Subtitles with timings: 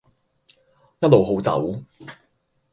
[0.99, 1.75] 一路好走